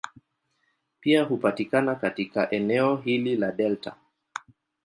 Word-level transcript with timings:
Pia 0.99 1.23
hupatikana 1.23 1.95
katika 1.95 2.51
eneo 2.51 2.95
hili 2.97 3.35
la 3.35 3.51
delta. 3.51 3.95